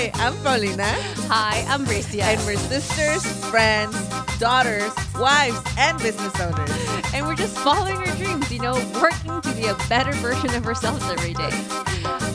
[0.00, 0.90] Hi, I'm Paulina.
[1.28, 2.22] Hi, I'm Bricia.
[2.22, 3.94] And we're sisters, friends,
[4.38, 6.70] daughters, wives, and business owners.
[7.12, 10.66] And we're just following our dreams, you know, working to be a better version of
[10.66, 11.50] ourselves every day.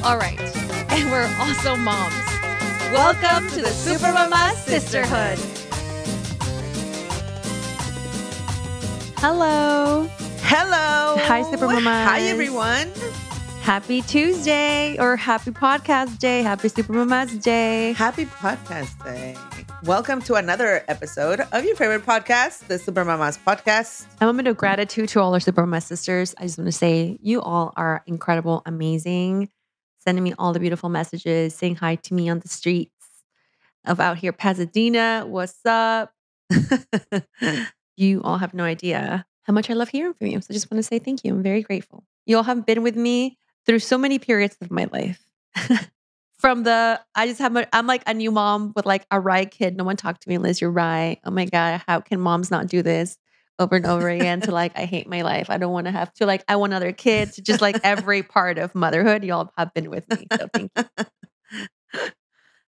[0.04, 0.40] All right.
[0.92, 2.14] And we're also moms.
[2.94, 5.40] Welcome to the Super Mama Sisterhood.
[9.18, 10.08] Hello.
[10.42, 11.18] Hello.
[11.18, 12.08] Hi, Super Mamas.
[12.08, 12.92] Hi, everyone.
[13.66, 16.44] Happy Tuesday or happy podcast day.
[16.44, 17.94] Happy Super Mamas Day.
[17.94, 19.36] Happy podcast day.
[19.82, 24.06] Welcome to another episode of your favorite podcast, the Super Mamas podcast.
[24.22, 26.36] A moment of gratitude to all our Super Mama sisters.
[26.38, 29.50] I just want to say you all are incredible, amazing,
[29.98, 32.92] sending me all the beautiful messages, saying hi to me on the streets
[33.84, 35.26] of out here, Pasadena.
[35.26, 36.14] What's up?
[37.98, 40.40] you all have no idea how much I love hearing from you.
[40.40, 41.34] So I just want to say thank you.
[41.34, 42.04] I'm very grateful.
[42.28, 45.22] You all have been with me through so many periods of my life.
[46.40, 49.78] From the, I just have, I'm like a new mom with like a right kid.
[49.78, 50.62] No one talked to me, Liz.
[50.62, 51.20] You're right.
[51.24, 51.82] Oh my God.
[51.88, 53.18] How can moms not do this
[53.58, 54.42] over and over again?
[54.42, 55.50] to like, I hate my life.
[55.50, 57.38] I don't want to have to, like, I want other kids.
[57.38, 60.28] Just like every part of motherhood, y'all have been with me.
[60.38, 61.06] So thank you.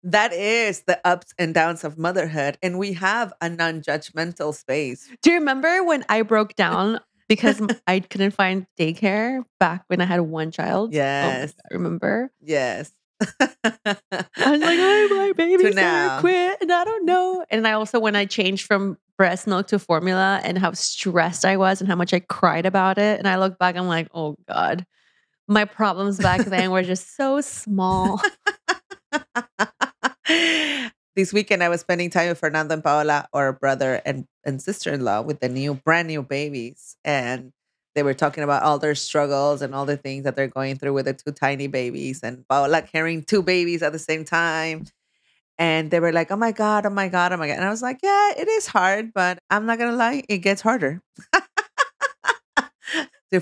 [0.04, 2.58] that is the ups and downs of motherhood.
[2.62, 5.10] And we have a non judgmental space.
[5.22, 10.06] Do you remember when I broke down because I couldn't find daycare back when I
[10.06, 10.92] had one child?
[10.92, 11.54] Oh yes.
[11.54, 12.32] Oh, God, remember?
[12.42, 12.92] Yes.
[13.22, 17.46] I was like, oh, my baby's gonna quit, and I don't know.
[17.50, 21.58] And I also, when I changed from breast milk to formula, and how stressed I
[21.58, 24.36] was, and how much I cried about it, and I look back, I'm like, oh
[24.48, 24.86] god,
[25.48, 28.22] my problems back then were just so small.
[31.16, 34.92] This weekend I was spending time with Fernando and Paola, our brother and, and sister
[34.92, 36.98] in law, with the new brand new babies.
[37.06, 37.54] And
[37.96, 40.94] they were talking about all their struggles and all the things that they're going through
[40.94, 44.86] with the two tiny babies and Paola carrying two babies at the same time.
[45.58, 47.54] And they were like, oh my God, oh my God, oh my God.
[47.54, 50.40] And I was like, yeah, it is hard, but I'm not going to lie, it
[50.40, 51.02] gets harder.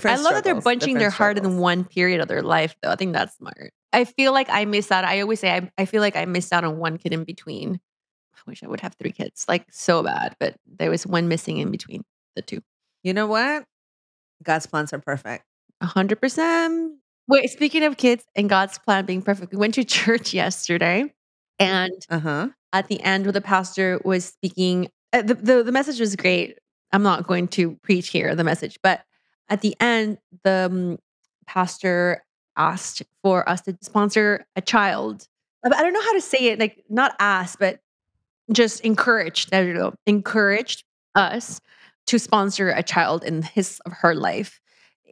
[0.04, 2.90] I love that they're bunching their heart in one period of their life, though.
[2.90, 3.72] I think that's smart.
[3.94, 5.04] I feel like I miss out.
[5.04, 7.80] I always say I, I feel like I missed out on one kid in between.
[8.36, 11.58] I wish I would have three kids, like so bad, but there was one missing
[11.58, 12.04] in between
[12.34, 12.60] the two.
[13.04, 13.64] You know what?
[14.42, 15.44] God's plans are perfect.
[15.80, 16.98] A hundred percent.
[17.28, 21.14] Wait, speaking of kids and God's plan being perfect, we went to church yesterday,
[21.60, 22.48] and uh-huh.
[22.72, 26.58] at the end, where the pastor was speaking, uh, the, the the message was great.
[26.92, 29.04] I'm not going to preach here the message, but
[29.48, 30.98] at the end, the um,
[31.46, 32.24] pastor
[32.56, 35.28] asked for us to sponsor a child.
[35.64, 37.80] Uh, I don't know how to say it, like not asked, but
[38.52, 40.84] just encouraged, there you go, encouraged
[41.14, 41.60] us
[42.06, 44.60] to sponsor a child in his or her life.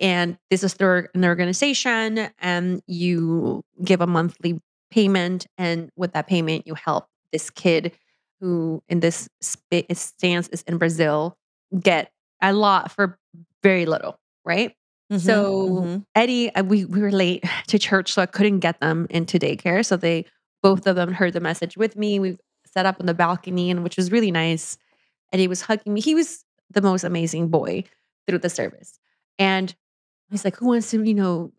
[0.00, 4.60] And this is through an organization, and you give a monthly
[4.90, 5.46] payment.
[5.58, 7.92] And with that payment, you help this kid
[8.40, 11.36] who, in this stance, is in Brazil,
[11.78, 12.10] get
[12.40, 13.18] a lot for
[13.62, 14.74] very little, right?
[15.12, 15.98] Mm-hmm, so mm-hmm.
[16.14, 19.84] Eddie, we, we were late to church, so I couldn't get them into daycare.
[19.84, 20.24] So they
[20.62, 22.18] both of them heard the message with me.
[22.18, 24.78] We set up on the balcony, and which was really nice.
[25.32, 26.00] Eddie was hugging me.
[26.00, 27.84] He was the most amazing boy
[28.26, 28.98] through the service.
[29.38, 29.74] And
[30.30, 31.52] he's like, Who wants to, you know,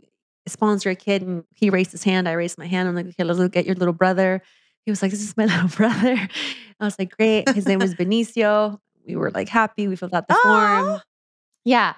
[0.48, 1.22] sponsor a kid?
[1.22, 2.28] And he raised his hand.
[2.28, 2.88] I raised my hand.
[2.88, 4.42] I'm like, Okay, let's get your little brother.
[4.86, 6.16] He was like, This is my little brother.
[6.80, 7.50] I was like, Great.
[7.50, 8.80] His name was Benicio.
[9.06, 9.88] We were like happy.
[9.88, 11.02] We filled out the form.
[11.66, 11.96] Yeah.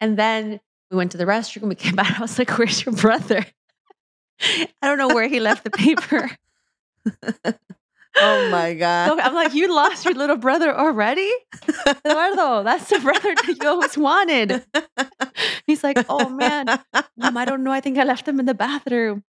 [0.00, 1.68] And then we went to the restroom.
[1.68, 2.18] We came back.
[2.18, 3.44] I was like, Where's your brother?
[4.40, 6.30] I don't know where he left the paper.
[8.16, 9.18] oh my God.
[9.20, 11.30] I'm like, You lost your little brother already?
[11.86, 14.64] Eduardo, that's the brother that you always wanted.
[15.66, 16.66] He's like, Oh man,
[17.16, 17.72] Mom, I don't know.
[17.72, 19.22] I think I left him in the bathroom.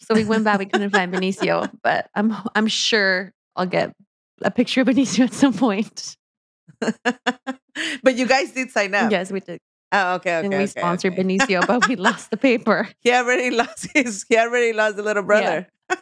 [0.00, 0.58] So we went back.
[0.58, 3.94] We couldn't find Benicio, but I'm I'm sure I'll get
[4.42, 6.16] a picture of Benicio at some point.
[6.80, 9.10] but you guys did sign up.
[9.10, 9.60] Yes, we did.
[9.94, 10.46] Oh, okay, okay.
[10.46, 11.22] And we okay, sponsored okay.
[11.22, 12.88] Benicio, but we lost the paper.
[13.00, 14.24] He already lost his.
[14.28, 15.68] He already lost the little brother.
[15.88, 15.96] Yeah.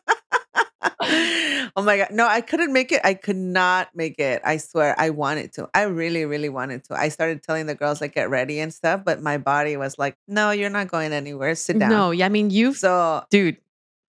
[1.76, 2.08] oh my god!
[2.10, 3.02] No, I couldn't make it.
[3.04, 4.40] I could not make it.
[4.44, 5.68] I swear, I wanted to.
[5.74, 6.94] I really, really wanted to.
[6.94, 10.16] I started telling the girls like get ready and stuff, but my body was like,
[10.26, 11.54] "No, you're not going anywhere.
[11.54, 12.72] Sit down." No, yeah, I mean, you.
[12.72, 13.58] So, dude,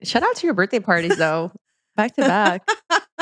[0.03, 1.51] shout out to your birthday parties though,
[1.97, 2.65] back to back.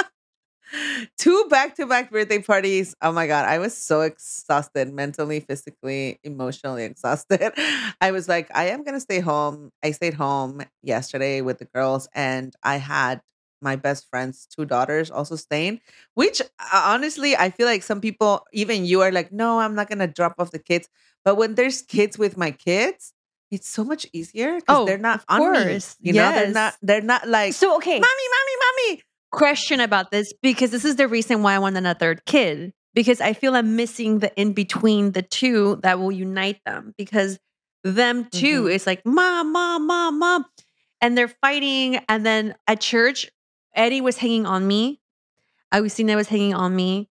[1.18, 2.96] Two back to back birthday parties.
[3.02, 3.46] Oh my God.
[3.46, 7.54] I was so exhausted mentally, physically, emotionally exhausted.
[8.02, 9.72] I was like, I am going to stay home.
[9.84, 13.22] I stayed home yesterday with the girls and I had
[13.62, 15.80] my best friend's two daughters also staying,
[16.16, 19.88] which uh, honestly, I feel like some people, even you, are like, no, I'm not
[19.88, 20.90] going to drop off the kids.
[21.24, 23.14] But when there's kids with my kids,
[23.52, 25.98] it's so much easier because oh, they're not on course.
[26.02, 26.10] me.
[26.10, 26.36] You yes.
[26.36, 28.00] know, they're not, they're not like, so okay.
[28.00, 28.51] Mommy mommy.
[29.32, 33.22] Question about this because this is the reason why I want a third kid because
[33.22, 37.40] I feel I'm missing the in between the two that will unite them because
[37.84, 38.72] them 2 Mhm.
[38.74, 40.46] is like mom, mom, mom, mom,
[41.00, 41.98] and they're fighting.
[42.10, 43.30] And then at church,
[43.74, 45.00] Eddie was hanging on me.
[45.72, 47.10] I was seeing Agustina was hanging on me,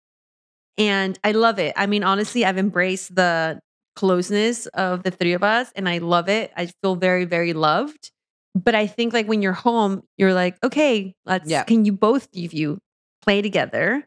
[0.76, 1.72] and I love it.
[1.76, 3.60] I mean, honestly, I've embraced the
[3.96, 6.52] closeness of the three of us, and I love it.
[6.56, 8.10] I feel very, very loved.
[8.54, 11.62] But I think like when you're home, you're like, okay, let's Yeah.
[11.64, 12.78] can you both of you
[13.22, 14.06] play together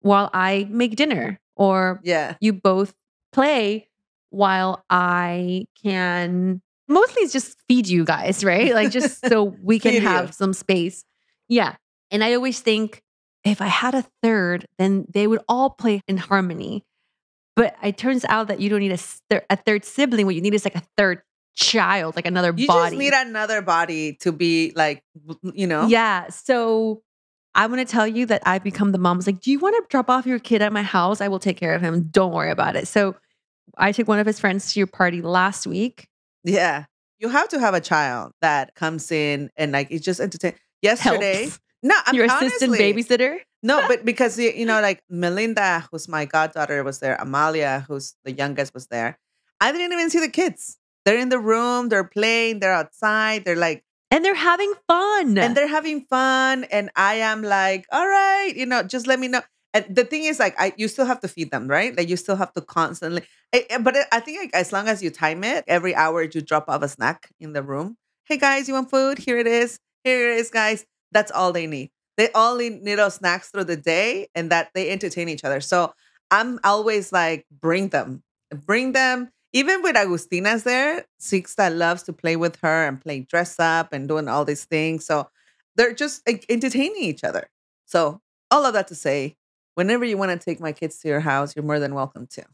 [0.00, 1.40] while I make dinner?
[1.56, 2.36] Or Yeah.
[2.40, 2.94] you both
[3.32, 3.88] play
[4.30, 8.72] while I can mostly it's just feed you guys, right?
[8.74, 10.08] Like just so we can Feed you.
[10.08, 11.04] have some space.
[11.48, 11.74] Yeah.
[12.10, 13.02] And I always think
[13.44, 16.84] if I had a third, then they would all play in harmony.
[17.56, 18.92] But it turns out that you don't need
[19.30, 20.26] a, a third sibling.
[20.26, 21.22] What you need is like a third
[21.60, 22.96] child, like another You body.
[22.96, 25.02] You just need another body to be like,
[25.54, 25.86] you know?
[25.86, 26.28] Yeah.
[26.30, 27.02] So
[27.54, 29.18] I want to tell you that I've become the mom.
[29.18, 31.20] who's like, do you want to drop off your kid at my house?
[31.20, 32.08] I will take care of him.
[32.10, 32.88] Don't worry about it.
[32.88, 33.14] So
[33.76, 36.08] I took one of his friends to your party last week.
[36.44, 36.84] Yeah.
[37.18, 40.54] You have to have a child that comes in and like it's just entertain.
[40.80, 41.60] Yesterday, Helps.
[41.82, 43.38] no, I'm your assistant honestly- babysitter.
[43.62, 47.16] No, but because you know, like Melinda, who's my goddaughter, was there.
[47.16, 49.18] Amalia, who's the youngest, was there.
[49.60, 50.78] I didn't even see the kids.
[51.04, 51.88] They're in the room.
[51.88, 52.60] They're playing.
[52.60, 53.44] They're outside.
[53.44, 55.38] They're like, And they're having fun.
[55.38, 56.64] and they're having fun.
[56.64, 59.42] And I am like, all right, you know, just let me know.
[59.72, 61.96] And the thing is, like, I you still have to feed them, right?
[61.96, 63.22] Like, you still have to constantly.
[63.52, 66.40] eh, eh, But I think like, as long as you time it, every hour you
[66.40, 67.96] drop off a snack in the room.
[68.24, 69.18] Hey guys, you want food?
[69.18, 69.78] Here it is.
[70.04, 70.84] Here it is, guys.
[71.12, 71.90] That's all they need.
[72.16, 75.60] They all need little snacks through the day, and that they entertain each other.
[75.60, 75.94] So
[76.30, 78.22] I'm always like, bring them,
[78.66, 79.30] bring them.
[79.52, 84.06] Even with Agustina's there, Sixta loves to play with her and play dress up and
[84.08, 85.04] doing all these things.
[85.04, 85.28] So
[85.76, 87.48] they're just like, entertaining each other.
[87.84, 88.20] So
[88.50, 89.36] all of that to say,
[89.74, 92.44] whenever you want to take my kids to your house, you're more than welcome to.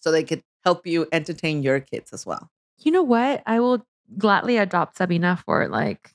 [0.00, 2.50] So they could help you entertain your kids as well.
[2.78, 3.42] you know what?
[3.46, 3.86] I will
[4.18, 6.12] gladly adopt Sabina for like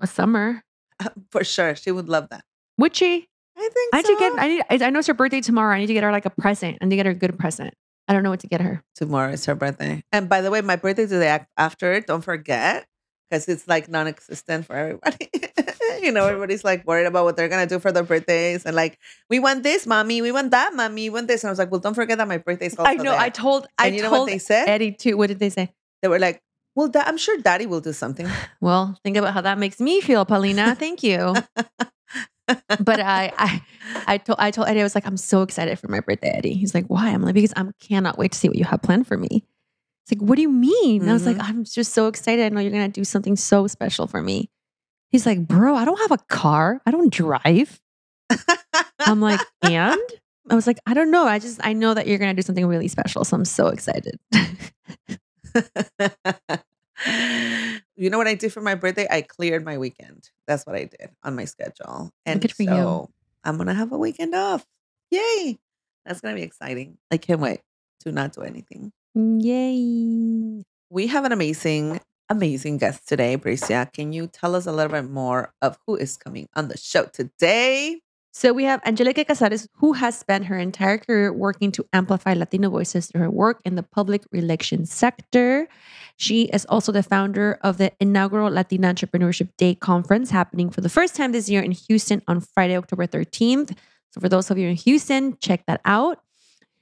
[0.00, 0.64] a summer.
[0.98, 1.76] Uh, for sure.
[1.76, 2.44] She would love that.
[2.78, 3.28] Would she?
[3.56, 4.14] I think I need so.
[4.14, 4.32] to get.
[4.38, 4.62] I need.
[4.70, 5.74] I I know it's her birthday tomorrow.
[5.74, 6.78] I need to get her like a present.
[6.80, 7.74] I need to get her a good present.
[8.10, 8.82] I don't know what to get her.
[8.96, 10.02] Tomorrow is her birthday.
[10.10, 12.08] And by the way, my birthday is the day after it.
[12.08, 12.84] Don't forget,
[13.30, 15.30] because it's like non existent for everybody.
[16.02, 18.66] you know, everybody's like worried about what they're going to do for their birthdays.
[18.66, 18.98] And like,
[19.28, 20.22] we want this, mommy.
[20.22, 21.08] We want that, mommy.
[21.08, 21.44] We want this.
[21.44, 23.12] And I was like, well, don't forget that my birthday is also I know.
[23.12, 23.20] there.
[23.20, 23.68] I told.
[23.78, 24.68] I and you know told what they said?
[24.68, 25.16] Eddie too.
[25.16, 25.72] What did they say?
[26.02, 26.42] They were like,
[26.74, 28.26] well, da- I'm sure daddy will do something.
[28.60, 30.74] Well, think about how that makes me feel, Paulina.
[30.74, 31.34] Thank you.
[32.80, 33.62] but I, I,
[34.06, 36.54] I told, I told Eddie, I was like, I'm so excited for my birthday, Eddie.
[36.54, 37.10] He's like, why?
[37.10, 39.28] I'm like, because I cannot wait to see what you have planned for me.
[39.30, 41.02] He's like, what do you mean?
[41.02, 41.46] And I was like, mm-hmm.
[41.46, 42.44] I'm just so excited.
[42.44, 44.50] I know you're gonna do something so special for me.
[45.10, 46.80] He's like, bro, I don't have a car.
[46.86, 47.80] I don't drive.
[49.00, 50.00] I'm like, and
[50.48, 51.26] I was like, I don't know.
[51.26, 54.18] I just, I know that you're gonna do something really special, so I'm so excited.
[58.00, 59.06] you know what I did for my birthday?
[59.10, 60.30] I cleared my weekend.
[60.46, 62.10] That's what I did on my schedule.
[62.24, 62.68] And Good for you.
[62.68, 63.10] so
[63.44, 64.64] I'm gonna have a weekend off.
[65.10, 65.58] Yay.
[66.04, 66.98] That's gonna be exciting.
[67.10, 67.60] I can't wait
[68.00, 68.92] to not do anything.
[69.16, 70.64] Mm, yay!
[70.88, 73.92] We have an amazing, amazing guest today, Bricia.
[73.92, 77.04] Can you tell us a little bit more of who is coming on the show
[77.04, 78.00] today?
[78.32, 82.70] So we have Anjelica Cazares, who has spent her entire career working to amplify Latino
[82.70, 85.66] voices through her work in the public relations sector.
[86.16, 90.88] She is also the founder of the inaugural Latina Entrepreneurship Day conference happening for the
[90.88, 93.76] first time this year in Houston on Friday, October 13th.
[94.12, 96.22] So for those of you in Houston, check that out.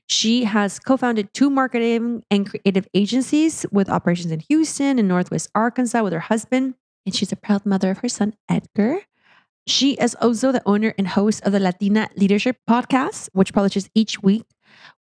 [0.06, 5.48] She has co founded two marketing and creative agencies with operations in Houston and Northwest
[5.54, 6.74] Arkansas with her husband.
[7.06, 9.00] And she's a proud mother of her son, Edgar.
[9.68, 14.22] She is also the owner and host of the Latina Leadership Podcast, which publishes each
[14.22, 14.46] week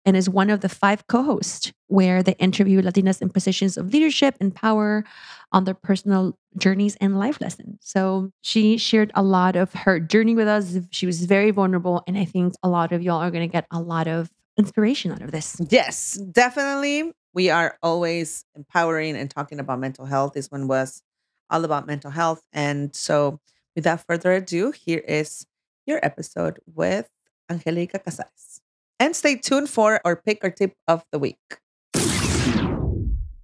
[0.05, 3.93] and is one of the five co hosts where they interview Latinas in positions of
[3.93, 5.03] leadership and power
[5.51, 7.77] on their personal journeys and life lessons.
[7.81, 10.77] So she shared a lot of her journey with us.
[10.89, 12.03] She was very vulnerable.
[12.07, 15.11] And I think a lot of y'all are going to get a lot of inspiration
[15.11, 15.61] out of this.
[15.69, 17.11] Yes, definitely.
[17.35, 20.33] We are always empowering and talking about mental health.
[20.33, 21.03] This one was
[21.51, 22.41] all about mental health.
[22.51, 23.39] And so,
[23.75, 25.45] without further ado, here is
[25.85, 27.09] your episode with
[27.51, 28.61] Anjelica Cazares.
[28.99, 31.59] And stay tuned for our pick or tip of the week.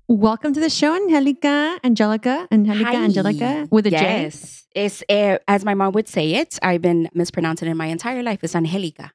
[0.07, 3.03] Welcome to the show, Angelica, Angelica, Angelica, Hi.
[3.03, 3.95] Angelica, with a J.
[3.97, 4.67] yes.
[4.75, 6.59] It's uh, as my mom would say it.
[6.61, 8.43] I've been mispronouncing it my entire life.
[8.43, 9.11] It's Angelica.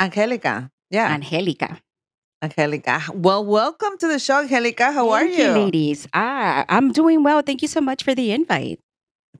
[0.00, 0.70] Angelica.
[0.90, 1.80] Yeah, Angelica.
[2.42, 3.00] Angelica.
[3.14, 4.92] Well, welcome to the show, Angelica.
[4.92, 5.48] How are Thank you?
[5.48, 6.06] ladies?
[6.12, 7.40] Ah, I'm doing well.
[7.40, 8.80] Thank you so much for the invite.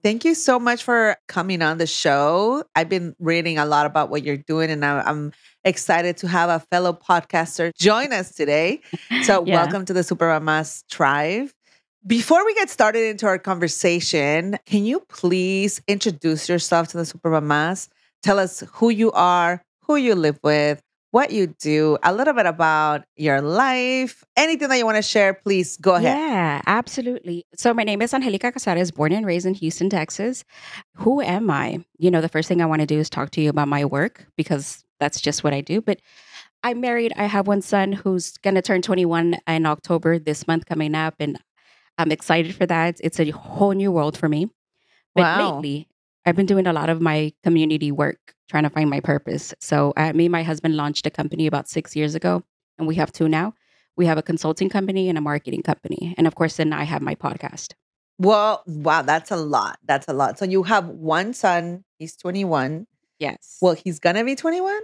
[0.03, 2.65] Thank you so much for coming on the show.
[2.75, 5.33] I've been reading a lot about what you're doing, and I'm
[5.65, 8.81] excited to have a fellow podcaster join us today.
[9.21, 9.55] So, Yeah.
[9.55, 11.49] welcome to the Super Supermamas Tribe.
[12.07, 17.31] Before we get started into our conversation, can you please introduce yourself to the Super
[17.31, 17.89] Supermamas?
[18.23, 20.81] Tell us who you are, who you live with,
[21.15, 25.33] what you do, a little bit about your life, anything that you want to share,
[25.33, 26.19] please go ahead.
[26.19, 27.47] Yeah, absolutely.
[27.55, 30.43] So my name is Anjelica Cazares, born and raised in Houston, Texas.
[30.95, 31.85] Who am I?
[31.99, 33.85] You know, the first thing I want to do is talk to you about my
[33.85, 35.81] work because that's just what I do.
[35.81, 36.01] But
[36.65, 37.13] I'm married.
[37.17, 41.15] I have one son who's going to turn 21 in October this month coming up.
[41.21, 41.39] And
[41.97, 43.01] I'm excited for that.
[43.05, 44.51] It's a whole new world for me.
[45.15, 45.55] But Wow.
[45.55, 45.87] lately,
[46.27, 49.55] I've been doing a lot of my community work, trying to find my purpose.
[49.61, 52.43] So, uh, me and my husband launched a company about six years ago,
[52.79, 53.55] and we have two now.
[53.97, 56.15] We have a consulting company and a marketing company.
[56.19, 57.75] And of course, then I have my podcast.
[58.19, 59.79] Well, wow, that's a lot.
[59.85, 60.39] That's a lot.
[60.39, 62.87] So you have one son, he's 21.
[63.19, 63.59] Yes.
[63.61, 64.81] Well, he's gonna be 21?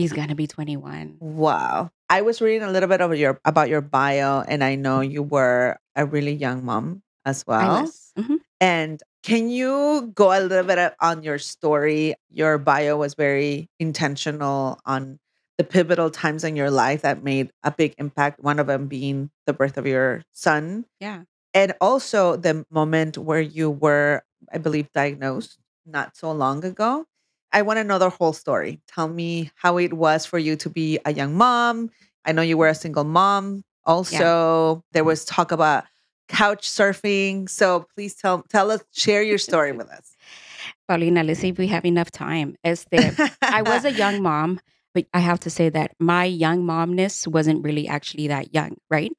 [0.00, 1.16] he's going to be 21.
[1.20, 1.90] Wow.
[2.08, 5.22] I was reading a little bit of your about your bio and I know you
[5.22, 7.82] were a really young mom as I well.
[7.82, 8.12] was.
[8.60, 12.14] And can you go a little bit on your story?
[12.30, 15.18] Your bio was very intentional on
[15.58, 19.30] the pivotal times in your life that made a big impact, one of them being
[19.46, 20.84] the birth of your son.
[21.00, 21.24] Yeah.
[21.52, 24.22] and also the moment where you were
[24.54, 27.04] i believe diagnosed not so long ago
[27.52, 30.70] i want to know the whole story tell me how it was for you to
[30.70, 31.90] be a young mom
[32.24, 35.84] i know you were a single mom also there was talk about
[36.30, 40.16] couch surfing so please tell tell us share your story with us
[40.88, 42.56] Paulina, let's see if we have enough time.
[42.64, 44.60] Este, I was a young mom,
[44.92, 49.12] but I have to say that my young momness wasn't really actually that young, right?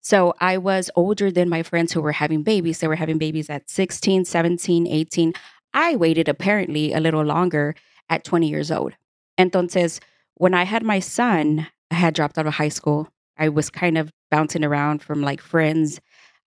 [0.00, 2.80] So I was older than my friends who were having babies.
[2.80, 5.32] They were having babies at 16, 17, 18.
[5.72, 7.76] I waited apparently a little longer
[8.10, 8.94] at 20 years old.
[9.38, 10.00] Entonces,
[10.34, 13.08] when I had my son, I had dropped out of high school.
[13.38, 16.00] I was kind of bouncing around from like friends.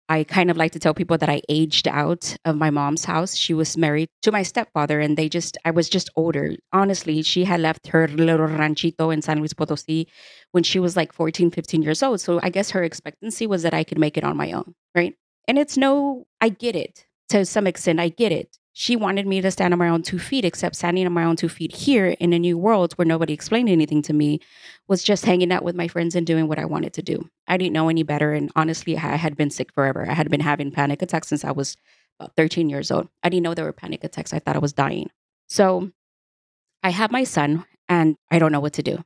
[0.07, 3.35] I kind of like to tell people that I aged out of my mom's house.
[3.35, 6.55] She was married to my stepfather, and they just, I was just older.
[6.71, 10.07] Honestly, she had left her little ranchito in San Luis Potosi
[10.51, 12.21] when she was like 14, 15 years old.
[12.21, 15.15] So I guess her expectancy was that I could make it on my own, right?
[15.47, 17.99] And it's no, I get it to some extent.
[17.99, 18.57] I get it.
[18.77, 21.37] She wanted me to stand on my own two feet, except standing on my own
[21.37, 24.41] two feet here in a new world where nobody explained anything to me
[24.89, 27.29] was just hanging out with my friends and doing what I wanted to do.
[27.47, 28.33] I didn't know any better.
[28.33, 30.05] And honestly, I had been sick forever.
[30.05, 31.77] I had been having panic attacks since I was
[32.19, 33.07] about 13 years old.
[33.23, 34.33] I didn't know there were panic attacks.
[34.33, 35.09] I thought I was dying.
[35.47, 35.91] So
[36.83, 39.05] I have my son and I don't know what to do.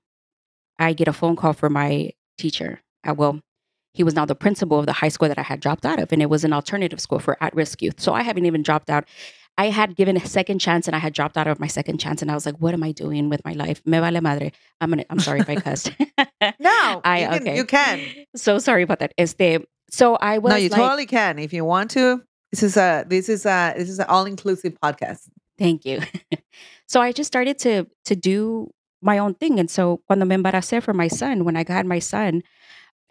[0.79, 2.81] I get a phone call from my teacher.
[3.07, 3.39] Uh, well,
[3.93, 6.11] he was now the principal of the high school that I had dropped out of,
[6.11, 7.99] and it was an alternative school for at risk youth.
[7.99, 9.05] So I haven't even dropped out.
[9.59, 12.21] I had given a second chance and I had dropped out of my second chance.
[12.21, 13.81] And I was like, what am I doing with my life?
[13.85, 14.51] Me vale madre.
[14.79, 15.91] I'm gonna, I'm sorry if I cussed.
[16.59, 17.55] no I- you, can, okay.
[17.57, 17.99] you can
[18.35, 19.13] So sorry about that.
[19.17, 22.77] Este, so I was no you like, totally can if you want to this is
[22.77, 25.99] a this is a this is an all-inclusive podcast Thank you.
[26.87, 29.59] so I just started to to do my own thing.
[29.59, 32.43] And so cuando me embaracé for my son, when I got my son,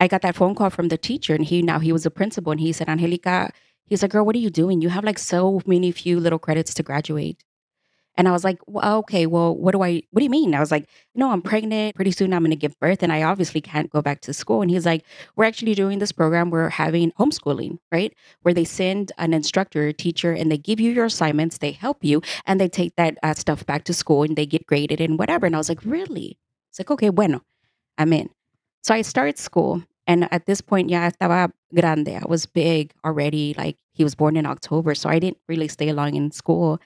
[0.01, 2.53] I got that phone call from the teacher and he now he was a principal
[2.53, 3.51] and he said, Anjelica,
[3.89, 4.81] he's like, girl, what are you doing?
[4.81, 7.43] You have like so many few little credits to graduate.
[8.17, 10.53] And I was like, well, okay, well, what do I, what do you mean?
[10.53, 11.95] I was like, no, I'm pregnant.
[11.95, 14.61] Pretty soon I'm going to give birth and I obviously can't go back to school.
[14.61, 15.05] And he's like,
[15.37, 16.51] we're actually doing this program.
[16.51, 18.13] We're having homeschooling, right?
[18.43, 22.03] Where they send an instructor, a teacher, and they give you your assignments, they help
[22.03, 25.17] you, and they take that uh, stuff back to school and they get graded and
[25.17, 25.47] whatever.
[25.47, 26.39] And I was like, really?
[26.71, 27.43] It's like, okay, bueno,
[27.97, 28.31] I'm in.
[28.83, 29.85] So I started school.
[30.09, 32.17] And at this point, ya estaba grande.
[32.17, 33.55] I was big already.
[33.59, 34.97] Like he was born in October.
[34.97, 36.81] So I didn't really stay long in school.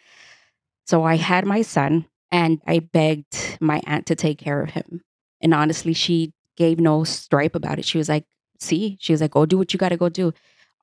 [0.87, 5.02] So I had my son and I begged my aunt to take care of him.
[5.41, 7.87] And honestly, she gave no stripe about it.
[7.87, 8.26] She was like,
[8.61, 10.35] see, she was like, go do what you got to go do.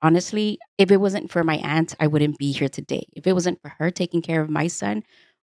[0.01, 3.05] Honestly, if it wasn't for my aunt, I wouldn't be here today.
[3.15, 5.03] If it wasn't for her taking care of my son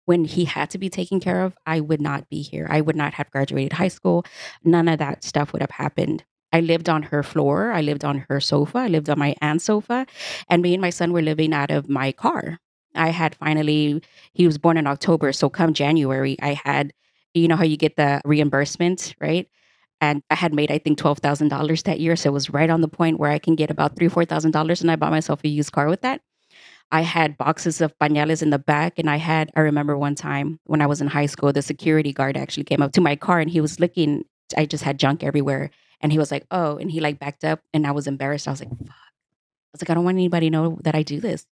[0.05, 2.67] when he had to be taken care of, I would not be here.
[2.69, 4.25] I would not have graduated high school.
[4.63, 6.23] None of that stuff would have happened.
[6.53, 7.71] I lived on her floor.
[7.71, 8.79] I lived on her sofa.
[8.79, 10.05] I lived on my aunt's sofa.
[10.49, 12.59] And me and my son were living out of my car.
[12.95, 14.01] I had finally,
[14.33, 15.31] he was born in October.
[15.33, 16.93] So come January, I had,
[17.33, 19.47] you know how you get the reimbursement, right?
[19.99, 22.15] And I had made, I think, $12,000 that year.
[22.15, 24.81] So it was right on the point where I can get about three, $4,000.
[24.81, 26.21] And I bought myself a used car with that.
[26.91, 28.97] I had boxes of pañales in the back.
[28.97, 32.13] And I had, I remember one time when I was in high school, the security
[32.13, 34.23] guard actually came up to my car and he was looking,
[34.55, 35.71] I just had junk everywhere.
[36.01, 38.47] And he was like, oh, and he like backed up and I was embarrassed.
[38.47, 38.89] I was like, fuck.
[38.89, 41.45] I was like, I don't want anybody to know that I do this.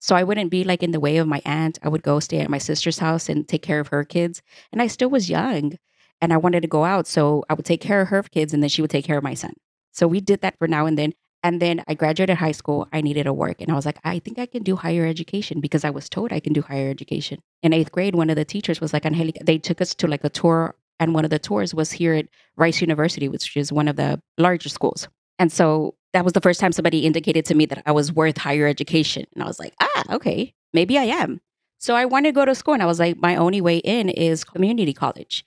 [0.00, 1.78] So I wouldn't be like in the way of my aunt.
[1.82, 4.42] I would go stay at my sister's house and take care of her kids.
[4.72, 5.78] And I still was young
[6.20, 7.06] and I wanted to go out.
[7.06, 9.24] So I would take care of her kids and then she would take care of
[9.24, 9.54] my son.
[9.92, 11.14] So we did that for now and then.
[11.42, 12.88] And then I graduated high school.
[12.90, 13.60] I needed a work.
[13.60, 16.32] And I was like, I think I can do higher education because I was told
[16.32, 17.40] I can do higher education.
[17.62, 20.24] In eighth grade, one of the teachers was like, Anjelica, they took us to like
[20.24, 20.74] a tour.
[21.00, 24.20] And one of the tours was here at Rice University, which is one of the
[24.38, 25.08] larger schools.
[25.38, 28.38] And so that was the first time somebody indicated to me that I was worth
[28.38, 29.26] higher education.
[29.34, 31.40] And I was like, ah, okay, maybe I am.
[31.78, 32.74] So I wanted to go to school.
[32.74, 35.44] And I was like, my only way in is community college.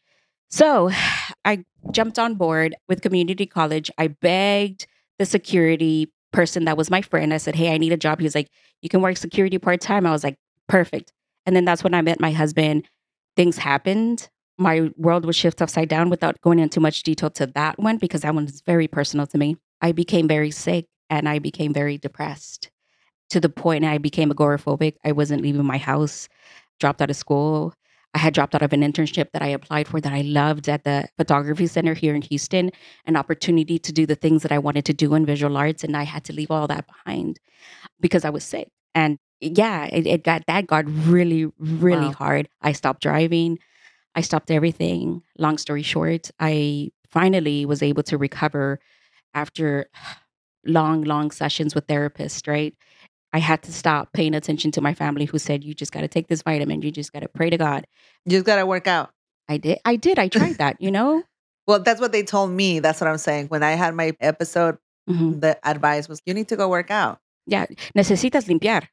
[0.50, 0.92] So
[1.46, 3.90] I jumped on board with community college.
[3.98, 4.88] I begged
[5.20, 7.34] the security person that was my friend.
[7.34, 8.20] I said, Hey, I need a job.
[8.20, 8.50] He was like,
[8.82, 10.06] You can work security part time.
[10.06, 10.38] I was like,
[10.68, 11.14] Perfect.
[11.46, 12.88] And then that's when I met my husband.
[13.36, 14.30] Things happened.
[14.58, 18.22] My world would shift upside down without going into much detail to that one because
[18.22, 19.58] that one is very personal to me.
[19.82, 22.70] I became very sick and I became very depressed
[23.30, 24.96] to the point I became agoraphobic.
[25.06, 26.28] I wasn't leaving my house,
[26.80, 27.74] dropped out of school.
[28.14, 30.84] I had dropped out of an internship that I applied for that I loved at
[30.86, 32.72] the photography center here in Houston,
[33.06, 35.84] an opportunity to do the things that I wanted to do in visual arts.
[35.84, 37.40] And I had to leave all that behind
[38.00, 38.70] because I was sick.
[38.96, 42.14] And yeah, it, it got that got really, really Wow.
[42.14, 42.50] hard.
[42.62, 43.60] I stopped driving.
[44.18, 45.22] I stopped everything.
[45.38, 48.80] Long story short, I finally was able to recover
[49.34, 49.90] after
[50.66, 52.74] long, long sessions with therapists, right?
[53.32, 56.08] I had to stop paying attention to my family who said, You just got to
[56.08, 56.82] take this vitamin.
[56.82, 57.86] You just got to pray to God.
[58.26, 59.12] You just gotta work out.
[59.48, 59.80] I did.
[59.86, 60.18] I did.
[60.20, 61.24] I tried that, you know?
[61.68, 62.80] Well, that's what they told me.
[62.80, 63.48] That's what I'm saying.
[63.48, 64.78] When I had my episode,
[65.10, 65.40] Mhm.
[65.40, 67.20] the advice was you need to go work out.
[67.46, 67.66] Yeah.
[67.96, 68.88] Necesitas limpiar.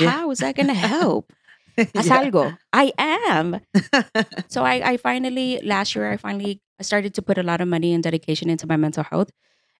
[0.00, 0.10] Yeah.
[0.10, 1.32] How is that going to help?
[1.94, 2.20] Haz Yeah.
[2.20, 2.58] algo.
[2.72, 3.60] I am.
[4.48, 7.68] So I, I finally, last year, I finally I started to put a lot of
[7.68, 9.30] money and dedication into my mental health.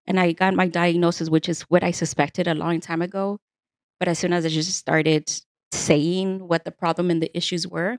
[0.06, 3.38] And I got my diagnosis, which is what I suspected a long time ago.
[3.98, 5.30] But as soon as I just started
[5.72, 7.98] saying what the problem and the issues were,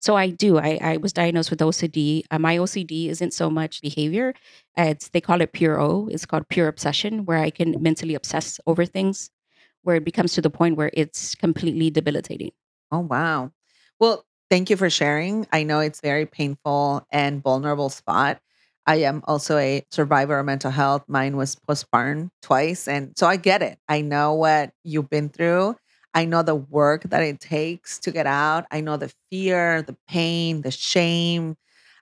[0.00, 0.58] so I do.
[0.58, 2.22] I, I was diagnosed with OCD.
[2.30, 4.34] Uh, my OCD isn't so much behavior.
[4.76, 6.08] It's they call it pure O.
[6.10, 9.30] It's called pure obsession, where I can mentally obsess over things,
[9.82, 12.52] where it becomes to the point where it's completely debilitating.
[12.90, 13.52] Oh, wow.
[14.00, 15.46] Well, thank you for sharing.
[15.52, 18.40] I know it's very painful and vulnerable spot.
[18.86, 21.04] I am also a survivor of mental health.
[21.08, 22.88] Mine was postpartum twice.
[22.88, 23.78] And so I get it.
[23.88, 25.76] I know what you've been through.
[26.14, 28.64] I know the work that it takes to get out.
[28.70, 31.56] I know the fear, the pain, the shame.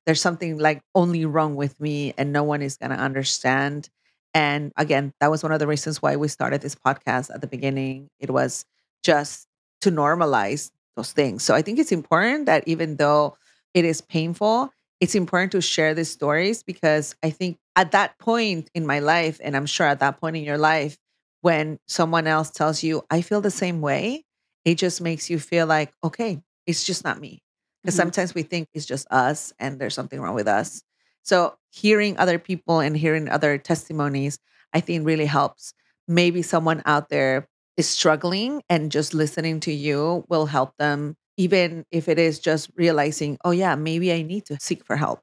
[0.07, 3.88] There's something like only wrong with me and no one is going to understand.
[4.33, 7.49] And again, that was one of the reasons why we started this podcast at the
[7.49, 8.09] beginning.
[8.20, 8.64] It was
[9.03, 9.49] just
[9.81, 11.42] to normalize those things.
[11.44, 13.37] So I think it's important that even though
[13.74, 18.70] it is painful, it's important to share these stories because I think at that point
[18.74, 20.96] in my life, and I'm sure at that point in your life,
[21.42, 24.24] when someone else tells you, I feel the same way,
[24.64, 27.42] it just makes you feel like, okay, it's just not me.
[27.82, 27.98] Because Mhm.
[27.98, 30.82] sometimes we think it's just us and there's something wrong with us.
[31.22, 34.38] So hearing other people and hearing other testimonies,
[34.72, 35.72] I think really helps.
[36.09, 41.85] Maybe someone out there is struggling and just listening to you will help them, even
[41.91, 45.21] if it is just realizing, oh, yeah, maybe I need to seek for help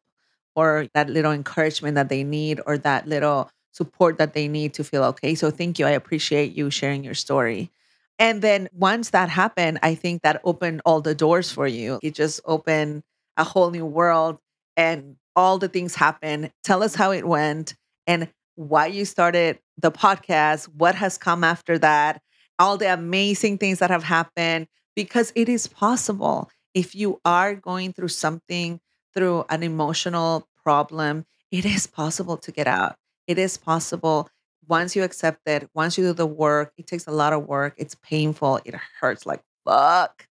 [0.55, 4.83] or that little encouragement that they need or that little support that they need to
[4.83, 5.33] feel okay.
[5.33, 5.85] So thank you.
[5.85, 7.71] I appreciate you sharing your story.
[8.19, 11.99] And then once that happened, I think that opened all the doors for you.
[12.03, 13.01] It just opened
[13.37, 14.37] a whole new world
[14.77, 16.51] and all the things happened.
[16.63, 17.73] Tell us how it went
[18.05, 22.21] and why you started the podcast, what has come after that,
[22.63, 26.49] all the amazing things that have happened, because it is possible.
[26.73, 28.79] If you are going through something,
[29.13, 32.95] through an emotional problem, it is possible to get out.
[33.27, 34.29] It is possible
[34.65, 37.73] once you accept it, once you do the work, it takes a lot of work.
[37.75, 38.61] It's painful.
[38.63, 40.25] It hurts like fuck.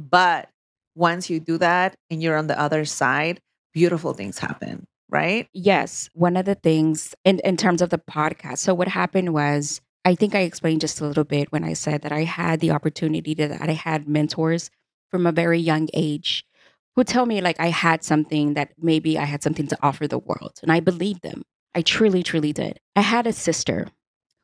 [0.00, 0.48] But
[0.96, 3.40] once you do that and you're on the other side,
[3.72, 5.48] beautiful things happen, right?
[5.52, 8.58] Yes, one of the things in in terms of the podcast.
[8.58, 12.02] So what happened was I think I explained just a little bit when I said
[12.02, 14.70] that I had the opportunity to, that I had mentors
[15.10, 16.46] from a very young age
[16.94, 20.20] who tell me like I had something that maybe I had something to offer the
[20.20, 21.42] world and I believed them.
[21.74, 22.78] I truly truly did.
[22.94, 23.88] I had a sister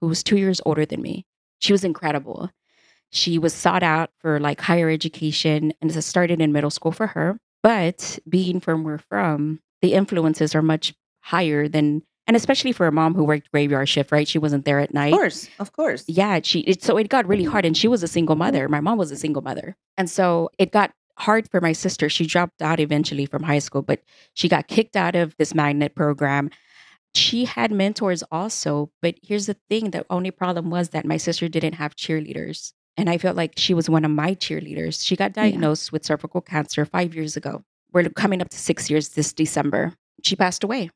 [0.01, 1.27] who was 2 years older than me.
[1.61, 2.51] She was incredible.
[3.11, 7.07] She was sought out for like higher education and it started in middle school for
[7.07, 7.39] her.
[7.63, 12.87] But being from where we're from, the influences are much higher than, and especially for
[12.87, 14.29] a mom who worked graveyard shift, right?
[14.29, 15.13] She wasn't there at night.
[15.13, 16.05] Of course, of course.
[16.07, 18.69] Yeah, she it, so it got really hard, and she was a single mother.
[18.69, 22.09] My mom was a single mother, and so it got hard for my sister.
[22.09, 24.01] She dropped out eventually from high school, but
[24.35, 26.51] she got kicked out of this magnet program.
[27.15, 31.49] She had mentors also, but here's the thing: the only problem was that my sister
[31.49, 32.73] didn't have cheerleaders.
[32.99, 35.03] And I felt like she was one of my cheerleaders.
[35.03, 35.45] She got Yeah.
[35.45, 37.65] diagnosed with cervical cancer five years ago.
[37.91, 39.95] We're coming up to six years this December.
[40.23, 40.91] She passed away.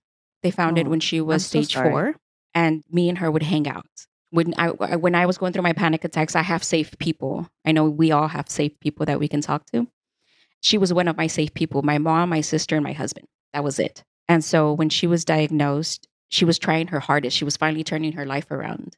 [0.46, 1.90] They found it Oh, when she was so stage sorry.
[1.90, 2.14] four,
[2.54, 3.87] and me and her would hang out.
[4.30, 7.48] When I when I was going through my panic attacks, I have safe people.
[7.64, 9.88] I know we all have safe people that we can talk to.
[10.61, 11.82] She was one of my safe people.
[11.82, 13.26] My mom, my sister, and my husband.
[13.52, 14.04] That was it.
[14.28, 17.37] And so when she was diagnosed, she was trying her hardest.
[17.37, 18.96] She was finally turning her life around.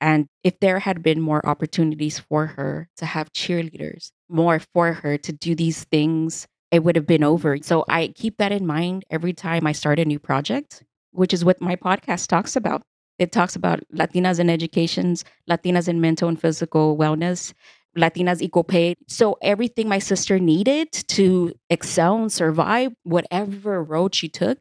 [0.00, 5.16] And if there had been more opportunities for her to have cheerleaders, more for her
[5.18, 7.58] to do these things, it would have been over.
[7.58, 11.44] So I keep that in mind every time I start a new project, which is
[11.44, 12.82] what my podcast talks about.
[13.18, 17.54] It talks about Latinas in educations, Latinas in mental and physical wellness,
[17.96, 18.94] Latinas equal pay.
[19.08, 24.58] So everything my sister needed to excel and survive, whatever road she took,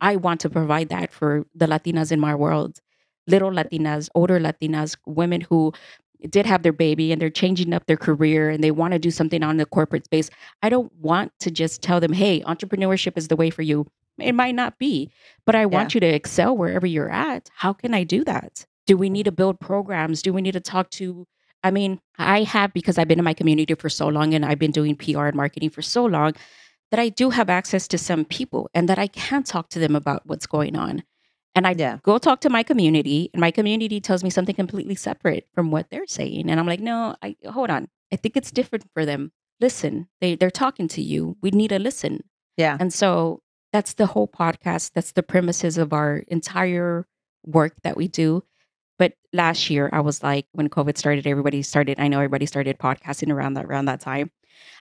[0.00, 2.78] I want to provide that for the Latinas in my world.
[3.26, 5.72] Little Latinas, older Latinas, women who
[6.26, 9.10] did have their baby and they're changing up their career and they want to do
[9.10, 10.30] something on the corporate space.
[10.62, 13.86] I don't want to just tell them, hey, entrepreneurship is the way for you.
[14.18, 15.10] It might not be,
[15.46, 17.50] but I want you to excel wherever you're at.
[17.54, 18.66] How can I do that?
[18.86, 20.22] Do we need to build programs?
[20.22, 21.26] Do we need to talk to?
[21.62, 24.58] I mean, I have because I've been in my community for so long and I've
[24.58, 26.32] been doing PR and marketing for so long
[26.90, 29.94] that I do have access to some people and that I can talk to them
[29.94, 31.04] about what's going on.
[31.54, 31.98] And I Yeah.
[32.02, 35.90] go talk to my community, and my community tells me something completely separate from what
[35.90, 36.50] they're saying.
[36.50, 37.88] And I'm like, no, I hold on.
[38.12, 39.32] I think it's different for them.
[39.60, 41.36] Listen, they, they're talking to you.
[41.42, 42.22] We need to listen.
[42.56, 42.76] Yeah.
[42.78, 44.92] And so that's the whole podcast.
[44.94, 47.06] That's the premises of our entire
[47.44, 48.44] work that we do.
[48.98, 51.98] But last year, I was like, when COVID started, everybody started.
[52.00, 54.30] I know everybody started podcasting around that around that time.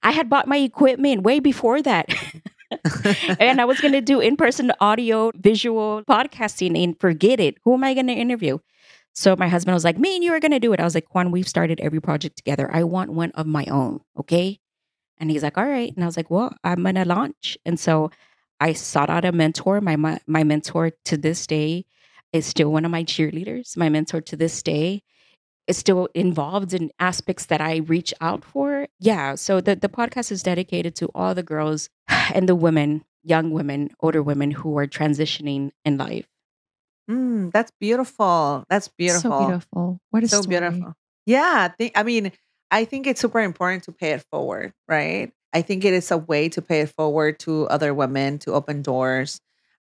[0.03, 2.13] I had bought my equipment way before that,
[3.39, 6.81] and I was going to do in person audio, visual podcasting.
[6.81, 7.57] And forget it.
[7.63, 8.59] Who am I going to interview?
[9.13, 10.93] So my husband was like, "Me and you are going to do it." I was
[10.93, 12.69] like, "Juan, we've started every project together.
[12.71, 14.59] I want one of my own, okay?"
[15.17, 17.79] And he's like, "All right." And I was like, "Well, I'm going to launch." And
[17.79, 18.11] so
[18.59, 19.81] I sought out a mentor.
[19.81, 21.85] My my, my mentor to this day
[22.31, 23.75] is still one of my cheerleaders.
[23.75, 25.01] My mentor to this day
[25.69, 28.87] still involved in aspects that I reach out for.
[28.99, 29.35] Yeah.
[29.35, 33.89] So the, the podcast is dedicated to all the girls and the women, young women,
[33.99, 36.27] older women who are transitioning in life.
[37.09, 38.65] Mm, that's beautiful.
[38.69, 39.31] That's beautiful.
[39.31, 39.99] So beautiful.
[40.11, 40.59] What a so story.
[40.59, 40.93] beautiful.
[41.25, 42.31] Yeah, I I mean,
[42.71, 45.31] I think it's super important to pay it forward, right?
[45.53, 48.81] I think it is a way to pay it forward to other women to open
[48.81, 49.39] doors.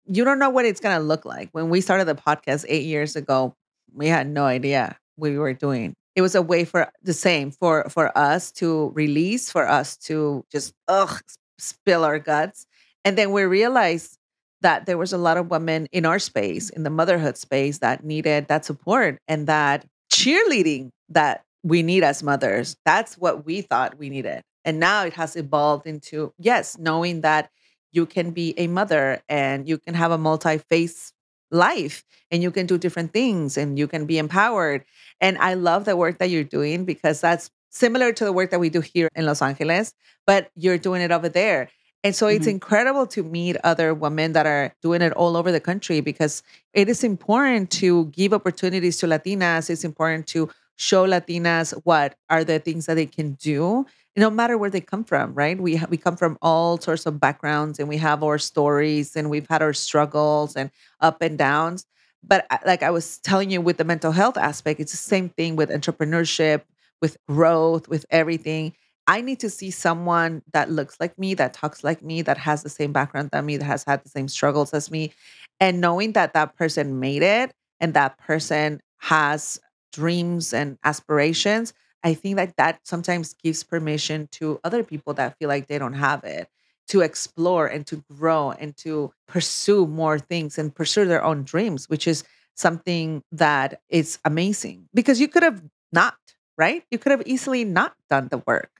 [0.07, 1.51] You don't know what it's gonna look like.
[1.53, 3.55] When we started the podcast eight years ago,
[3.93, 5.95] we had no idea what we were doing.
[6.17, 10.45] It was a way for the same for for us to release, for us to
[10.51, 11.21] just ugh
[11.59, 12.67] spill our guts,
[13.05, 14.17] and then we realized
[14.63, 18.05] that there was a lot of women in our space, in the motherhood space, that
[18.05, 22.77] needed that support and that cheerleading that we need as mothers.
[22.85, 24.43] That's what we thought we needed.
[24.65, 27.51] And now it has evolved into, yes, knowing that
[27.93, 31.13] you can be a mother and you can have a multi face
[31.51, 34.85] life and you can do different things and you can be empowered.
[35.21, 38.61] And I love the work that you're doing because that's similar to the work that
[38.61, 39.95] we do here in Los Angeles,
[40.27, 41.69] but you're doing it over there.
[42.03, 42.53] And so it's Mhm.
[42.53, 46.89] incredible to meet other women that are doing it all over the country because it
[46.89, 49.69] is important to give opportunities to Latinas.
[49.69, 53.85] It's important to show Latinas what are the things that they can do,
[54.17, 55.61] no matter where they come from, right?
[55.61, 59.29] We ha- we come from all sorts of backgrounds and we have our stories and
[59.29, 61.85] we've had our struggles and up and downs.
[62.23, 65.29] But uh, like I was telling you with the mental health aspect, it's the same
[65.31, 66.63] thing with entrepreneurship,
[67.01, 68.75] with growth, with everything.
[69.07, 72.63] I need to see someone that looks like me, that talks like me, that has
[72.63, 75.13] the same background than me, that has had the same struggles as me.
[75.59, 79.59] And knowing that that person made it and that person has
[79.93, 81.73] dreams and aspirations,
[82.05, 85.95] I think that that sometimes gives permission to other people that feel like they don't
[85.95, 86.49] have it
[86.89, 91.89] to explore and to grow and to pursue more things and pursue their own dreams,
[91.89, 92.25] which is
[92.57, 95.63] something that is amazing because you could have
[95.93, 96.17] not,
[96.59, 96.83] right?
[96.91, 98.71] You could have easily not done the work.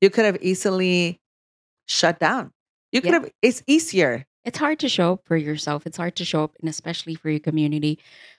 [0.00, 1.20] You could have easily
[1.86, 2.52] shut down.
[2.92, 3.20] You could Yeah.
[3.20, 4.26] have, it's easier.
[4.44, 5.86] It's hard to show up for yourself.
[5.86, 7.98] It's hard to show up, and especially for your community.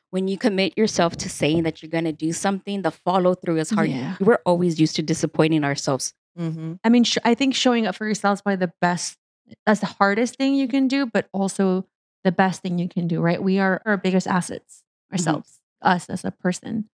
[0.10, 3.58] When you commit yourself to saying that you're going to do something, the follow through
[3.58, 3.91] is hard.
[3.91, 4.15] Yeah.
[4.19, 6.13] We're always used to disappointing ourselves.
[6.39, 9.17] Hmm I mean, sh- I think showing up for yourself is probably the best.
[9.65, 11.86] That's the hardest thing you can do, but also
[12.23, 13.21] the best thing you can do.
[13.21, 13.41] Right?
[13.43, 16.89] We are our biggest assets, ourselves, us as a person.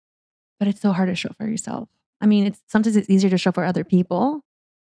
[0.60, 1.90] But it's so hard to show for yourself.
[2.22, 4.42] I mean, it's sometimes it's easier to show for other people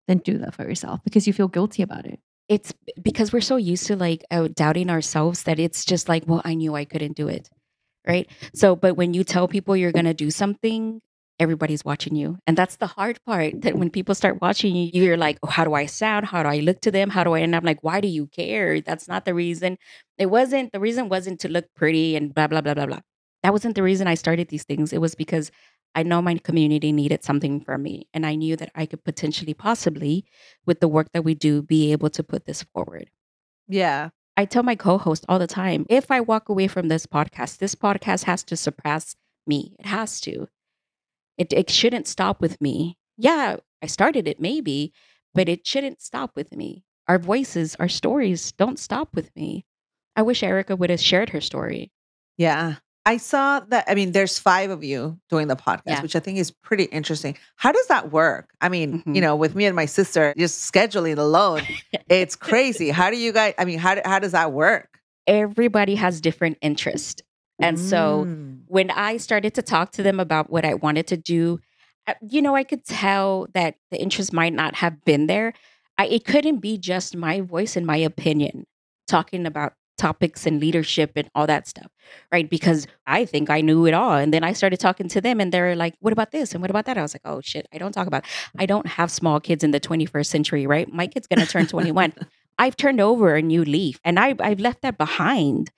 [0.08, 2.20] than do that for yourself because you feel guilty about it.
[2.48, 6.42] It's because we're so used to like uh, doubting ourselves that it's just like, well,
[6.44, 7.50] I knew I couldn't do it.
[8.06, 8.28] Right.
[8.54, 11.02] So, but when you tell people you're going to do something,
[11.38, 12.38] everybody's watching you.
[12.46, 15.64] And that's the hard part that when people start watching you, you're like, oh, how
[15.64, 16.26] do I sound?
[16.26, 17.10] How do I look to them?
[17.10, 17.40] How do I?
[17.40, 18.80] And I'm like, why do you care?
[18.80, 19.78] That's not the reason.
[20.18, 23.00] It wasn't, the reason wasn't to look pretty and blah, blah, blah, blah, blah.
[23.42, 24.92] That wasn't the reason I started these things.
[24.92, 25.50] It was because
[25.94, 28.08] I know my community needed something from me.
[28.12, 30.24] And I knew that I could potentially, possibly,
[30.66, 33.10] with the work that we do, be able to put this forward.
[33.68, 34.10] Yeah.
[34.36, 37.58] I tell my co host all the time if I walk away from this podcast,
[37.58, 39.76] this podcast has to surpass me.
[39.78, 40.48] It has to.
[41.38, 42.98] It, it shouldn't stop with me.
[43.16, 44.92] Yeah, I started it maybe,
[45.34, 46.84] but it shouldn't stop with me.
[47.06, 49.64] Our voices, our stories don't stop with me.
[50.16, 51.90] I wish Erica would have shared her story.
[52.36, 52.76] Yeah.
[53.06, 53.84] I saw that.
[53.88, 56.02] I mean, there's five of you doing the podcast, Yeah.
[56.02, 57.38] which I think is pretty interesting.
[57.56, 58.50] How does that work?
[58.60, 59.20] I mean, you Mhm.
[59.22, 61.62] know, with me and my sister, just scheduling alone,
[62.10, 62.90] it's crazy.
[62.90, 63.54] How do you guys?
[63.58, 64.98] I mean, how how does that work?
[65.26, 67.22] Everybody has different interest.
[67.60, 68.60] And so Mm.
[68.66, 71.58] when I started to talk to them about what I wanted to do,
[72.06, 75.52] uh, you know, I could tell that the interest might not have been there.
[75.98, 78.66] I, it couldn't be just my voice and my opinion
[79.08, 81.90] talking about topics and leadership and all that stuff,
[82.30, 82.48] right?
[82.48, 84.12] Because I think I knew it all.
[84.12, 86.52] And then I started talking to them and they're like, what about this?
[86.52, 86.96] And what about that?
[86.96, 88.24] I was like, oh shit, I don't talk about,
[88.58, 90.90] I don't have small kids in the 21st century, right?
[90.92, 92.12] My kid's going to turn 21.
[92.60, 95.72] I've turned over a new leaf and I, I've left that behind.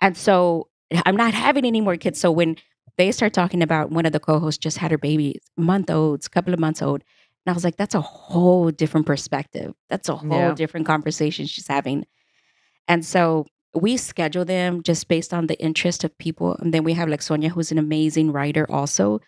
[0.00, 0.68] And so
[1.04, 2.20] I'm not having any more kids.
[2.20, 2.56] So when
[2.98, 6.54] they start talking about one of the co-hosts just had her baby, month olds, couple
[6.54, 7.02] of months old.
[7.44, 9.74] And I was like, that's a whole different perspective.
[9.90, 10.54] That's a whole Yeah.
[10.54, 12.04] different conversation she's having.
[12.88, 16.54] And so we schedule them just based on the interest of people.
[16.60, 19.20] And then we have like Sonia, who's an amazing writer also.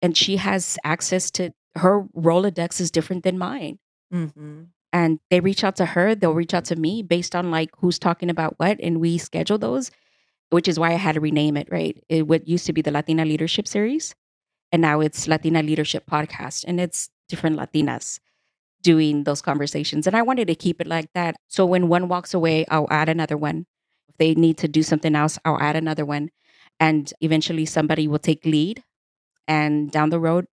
[0.00, 3.78] And she has access to her Rolodex is different than mine
[4.12, 4.68] Mhm.
[4.92, 7.98] and they reach out to her they'll reach out to me based on like who's
[7.98, 9.90] talking about what and we schedule those
[10.50, 12.90] which is why i had to rename it right it what used to be the
[12.90, 14.14] latina leadership series
[14.72, 18.20] and now it's latina leadership podcast and it's different latinas
[18.82, 22.32] doing those conversations and i wanted to keep it like that so when one walks
[22.34, 23.66] away i'll add another one
[24.08, 26.30] if they need to do something else i'll add another one
[26.80, 28.82] and eventually somebody will take lead
[29.46, 30.46] and down the road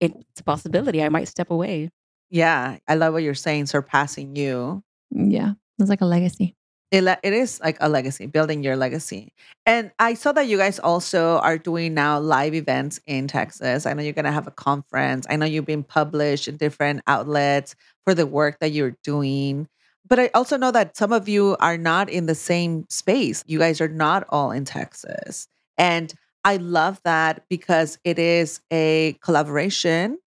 [0.00, 1.90] it's a possibility i might step away
[2.30, 3.66] Yeah, I love what you're saying.
[3.66, 4.84] Surpassing you.
[5.12, 5.54] Mm, yeah.
[5.80, 6.54] It's like a legacy.
[6.90, 9.32] It, it is like a legacy, building your legacy.
[9.64, 13.86] And I saw that you guys also are doing now live events in Texas.
[13.86, 15.24] I know you're going to have a conference.
[15.30, 19.68] I know you've been published in different outlets for the work that you're doing.
[20.08, 23.44] But I also know that some of you are not in the same space.
[23.46, 25.46] You guys are not all in Texas.
[25.78, 26.12] And
[26.44, 30.18] I love that because it is a collaboration,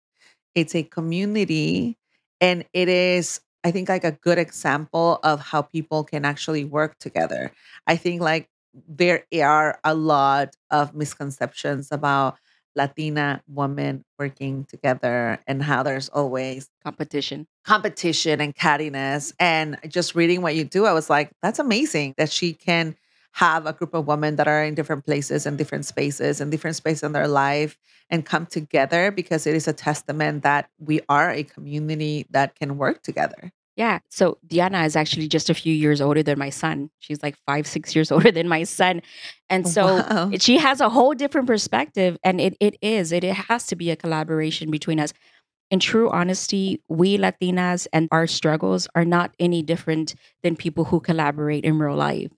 [0.55, 1.97] it's a community,
[2.41, 6.99] and it is I think like a good example of how people can actually work
[6.99, 7.53] together.
[7.87, 8.49] I think like
[8.89, 12.39] there are a lot of misconceptions about
[12.75, 19.33] Latina women working together and how there's always competition competition and cattiness.
[19.39, 22.97] And just reading what you do, I was like, that's amazing that she can
[23.33, 26.77] have a group of women that are in different places and different spaces and different
[26.77, 27.79] spaces in their life
[28.11, 32.77] and come together because it is a testament that we are a community that can
[32.77, 33.51] work together.
[33.75, 34.01] Yeah.
[34.11, 36.91] So Diana is actually just a few years older than my son.
[36.99, 39.01] She's like five, six years older than my son.
[39.49, 40.31] And so Wow.
[40.39, 42.19] she has a whole different perspective.
[42.23, 45.15] And it, it is, it, it has to be a collaboration between us.
[45.71, 51.01] In true honesty, we Latinas and our struggles are not any different than people who
[51.01, 52.31] collaborate in real life.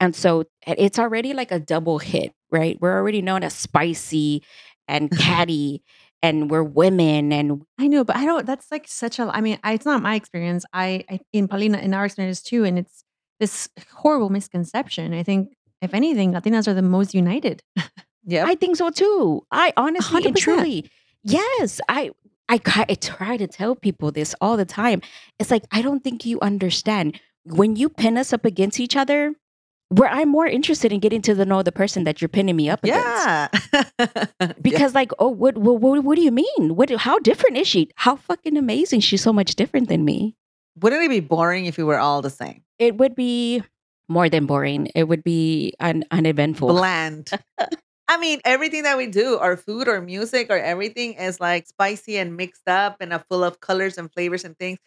[0.00, 2.76] And so it's already like a double hit, right?
[2.80, 4.42] We're already known as spicy
[4.88, 5.82] and catty,
[6.22, 8.46] and we're women and I know, but I don't.
[8.46, 9.30] That's like such a.
[9.34, 10.64] I mean, I, it's not my experience.
[10.72, 13.04] I, I in Paulina in our experience too, and it's
[13.40, 15.12] this horrible misconception.
[15.14, 17.62] I think if anything, Latinas are the most united.
[18.24, 18.44] yeah.
[18.46, 19.46] I think so too.
[19.50, 20.36] I honestly 100%.
[20.36, 20.90] truly,
[21.22, 21.80] yes.
[21.88, 22.10] I,
[22.48, 25.02] I I try to tell people this all the time.
[25.38, 29.34] It's like I don't think you understand when you pin us up against each other.
[29.90, 32.68] Where I'm more interested in getting to the know the person that you're pinning me
[32.68, 33.04] up against.
[33.06, 33.48] yeah.
[34.40, 34.52] Yeah.
[34.60, 36.74] Because like, oh, what, what, what, what do you mean?
[36.74, 37.90] What, how different is she?
[37.96, 39.00] How fucking amazing!
[39.00, 40.34] She's so much different than me.
[40.80, 42.62] wouldn't it be boring if we were all the same?
[42.78, 43.62] It would be
[44.08, 44.90] more than boring.
[44.94, 46.68] It would be un- uneventful.
[46.68, 47.30] Bland.
[48.08, 52.18] I mean, everything that we do, our food or music or everything is like spicy
[52.18, 54.78] and mixed up and full of colors and flavors and things.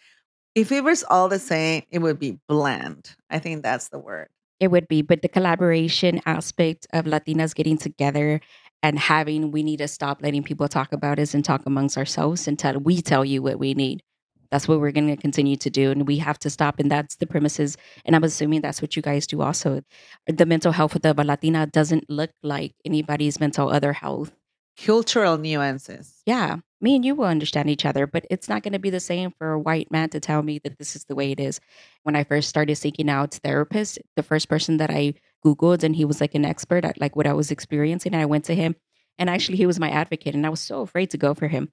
[0.54, 3.16] If it was all the same, it would be bland.
[3.30, 4.28] I think that's the word.
[4.60, 8.42] It would be, but the collaboration aspect of Latinas getting together
[8.82, 12.48] and having we need to stop letting people talk about us and talk amongst ourselves
[12.58, 14.02] tell we tell you what we need.
[14.50, 16.80] That's what we're going to continue to do, and we have to stop.
[16.80, 17.78] And that's the premises.
[18.06, 19.82] And I'm assuming that's what you guys do also.
[20.26, 24.32] The mental health of a Latina doesn't look like anybody's mental other health.
[24.78, 26.22] Cultural nuances.
[26.26, 29.00] Yeah, me and you will understand each other, but it's not going to be the
[29.00, 31.60] same for a white man to tell me that this is the way it is.
[32.04, 36.06] When I first started seeking out therapists, the first person that I Googled and he
[36.06, 38.76] was like an expert at like what I was experiencing, and I went to him,
[39.18, 41.70] and actually he was my advocate, and I was so afraid to go for him.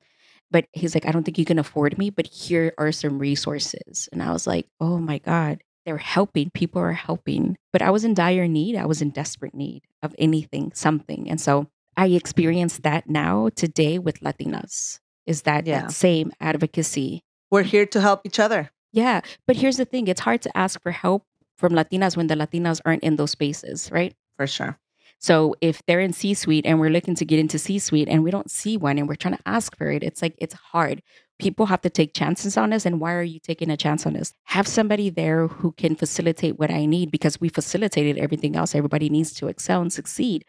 [0.50, 4.08] But he's like, I don't think you can afford me, but here are some resources.
[4.12, 6.50] And I was like, oh my God, they're helping.
[6.50, 7.56] People are helping.
[7.72, 8.76] But I was in dire need.
[8.76, 11.28] I was in desperate need of anything, something.
[11.28, 15.83] And so I experience that now today with Latinas is that, Yeah.
[15.83, 17.22] that same advocacy.
[17.50, 18.70] We're here to help each other.
[18.92, 19.20] Yeah.
[19.46, 21.24] But here's the thing it's hard to ask for help
[21.57, 24.14] from Latinas when the Latinas aren't in those spaces, right?
[24.37, 24.78] For sure.
[25.18, 28.22] So if they're in C suite and we're looking to get into C suite and
[28.22, 31.02] we don't see one and we're trying to ask for it, it's like it's hard.
[31.38, 32.85] People have to take chances on us.
[32.85, 34.35] And why are you taking a chance on us?
[34.44, 38.74] Have somebody there who can facilitate what I need because we facilitated everything else.
[38.74, 40.44] Everybody needs to excel and succeed.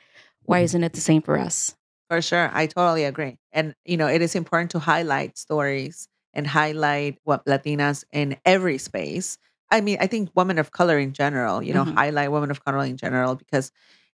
[0.45, 1.75] Why isn't it the same for us?
[2.10, 2.49] For sure.
[2.53, 3.38] I totally agree.
[3.51, 8.77] And, you know, it is important to highlight stories and highlight what Latinas in every
[8.77, 9.38] space.
[9.71, 11.95] I mean, I think women of color in general, you know, Mhm.
[11.95, 13.71] highlight women of color in general, because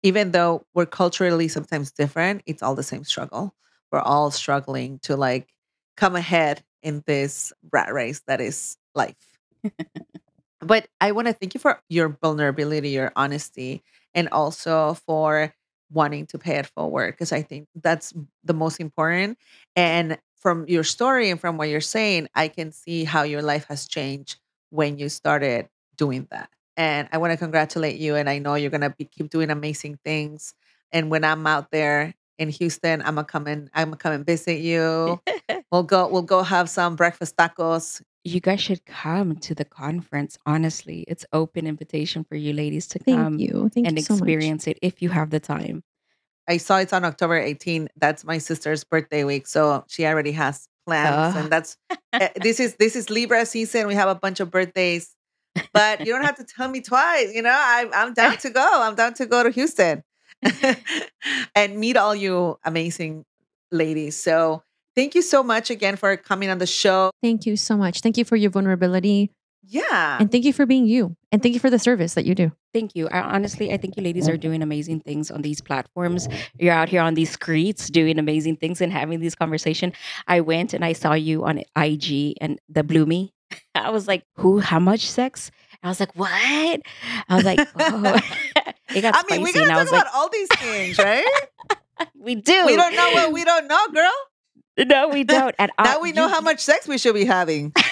[0.03, 3.55] even though we're culturally sometimes different, it's all the same struggle.
[3.93, 5.53] We're all struggling to like
[5.97, 9.17] come ahead in this rat race that is life.
[10.61, 13.83] but I want to thank you for your vulnerability, your honesty,
[14.15, 15.55] and also for
[15.93, 18.13] wanting to pay it forward because I think that's
[18.45, 19.39] the most important.
[19.75, 23.67] And from your story and from what you're saying, I can see how your life
[23.69, 24.39] has changed
[24.71, 26.51] when you started doing that.
[26.77, 28.17] And I want to congratulate you.
[28.17, 30.55] And I know you're gonna keep doing amazing things.
[30.93, 34.27] And when I'm out there in Houston, I'm gonna come and I'm gonna come and
[34.27, 35.21] visit you.
[35.77, 36.09] We'll go.
[36.09, 38.01] We'll go have some breakfast tacos.
[38.25, 40.39] you guys should come to the conference.
[40.47, 43.71] Honestly, it's open invitation for you ladies to Thank come you.
[43.75, 44.23] Thank and you so much.
[44.23, 45.85] experience it if you have the time.
[46.49, 47.91] I saw it's on October 18.
[47.95, 51.77] That's my sister's birthday week, so she already has plans, and that's
[52.15, 53.87] eh, this is this is Libra season.
[53.87, 55.15] We have a bunch of birthdays,
[55.75, 57.35] but you don't have to tell me twice.
[57.35, 58.67] You know, I, I'm down to go.
[58.81, 60.03] I'm down to go to Houston
[61.55, 63.27] and meet all you amazing
[63.71, 64.17] ladies.
[64.17, 64.63] So
[64.97, 67.11] thank you so much again for coming on the show.
[67.23, 68.01] Thank you so much.
[68.01, 69.31] Thank you for your vulnerability.
[69.69, 71.17] Yeah, And thank you for being you.
[71.33, 72.53] And thank you for the service that you do.
[72.73, 73.09] Thank you.
[73.09, 76.29] I, honestly, I think you ladies are doing amazing things on these platforms.
[76.57, 79.93] You're out here on these streets doing amazing things and having these conversation.
[80.29, 83.35] I went and I saw you on IG and the Bloomy.
[83.75, 84.61] I was like, "Who?
[84.61, 85.51] How much sex?"
[85.83, 86.81] I was like, "What?" I
[87.31, 88.21] was like, "Oh."
[88.95, 91.27] it got I mean, we gotta talk was like, about all these things, right?
[92.15, 92.67] "We do.
[92.67, 94.15] we don't know what we don't know, girl.
[94.79, 97.73] No, we don't." And Now we know you- how much sex we should be having.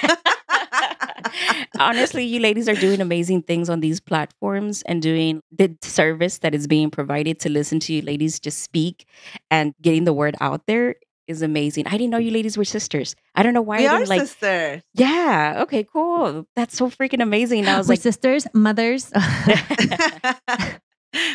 [1.78, 6.54] Honestly, you ladies are doing amazing things on these platforms and doing the service that
[6.54, 9.06] is being provided to listen to you ladies just speak
[9.50, 10.94] and getting the word out there
[11.26, 11.86] is amazing.
[11.88, 13.16] I didn't know you ladies were sisters.
[13.34, 14.82] I don't know why we I are didn't like sisters.
[14.92, 16.46] Yeah, okay, cool.
[16.54, 17.60] That's so freaking amazing.
[17.60, 19.10] And I was We're like sisters, mothers.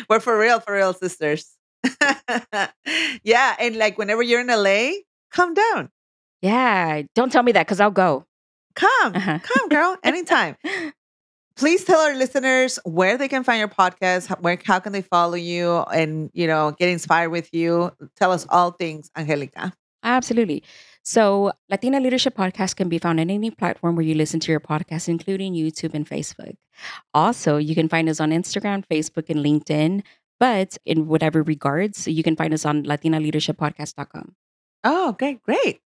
[0.08, 1.56] We're for real, for real sisters.
[3.24, 4.90] yeah, and like whenever you're in LA,
[5.32, 5.90] come down.
[6.42, 8.24] Yeah, don't tell me that cuz I'll go.
[8.74, 9.38] Come, Uh-huh.
[9.42, 10.56] come, girl, anytime.
[11.56, 15.34] Please tell our listeners where they can find your podcast, where how can they follow
[15.34, 17.90] you, and you know get inspired with you.
[18.16, 19.72] Tell us all things, Anjelica.
[20.02, 20.62] Absolutely.
[21.02, 24.60] So, Latina Leadership Podcast can be found on any platform where you listen to your
[24.60, 26.54] podcast, including YouTube and Facebook.
[27.12, 30.02] Also, you can find us on Instagram, Facebook, and LinkedIn.
[30.38, 34.34] But in whatever regards, you can find us on latinaleadershippodcast.com.
[34.84, 35.80] Oh, okay, great.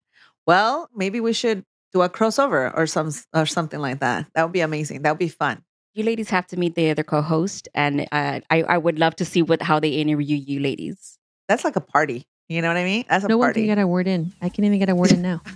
[0.47, 4.27] Well, maybe we should do a crossover or some or something like that.
[4.35, 5.03] That would be amazing.
[5.03, 5.63] That would be fun.
[5.95, 9.25] You ladies have to meet the other co-host, and uh, I, I would love to
[9.25, 11.19] see what how they interview you ladies.
[11.49, 12.27] That's like a party.
[12.49, 13.05] You know what I mean?
[13.09, 13.61] That's a no one party.
[13.61, 14.33] can get a word in.
[14.41, 15.43] I can't even get a word in now.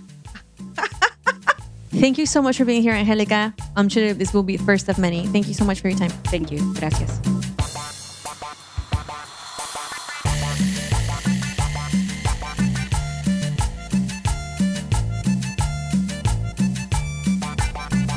[1.89, 3.53] Thank you so much for being here, Anjelica.
[3.75, 5.25] I'm sure this will be the first of many.
[5.27, 6.11] Thank you so much for your time.
[6.29, 6.59] Thank you.
[6.75, 7.19] Gracias.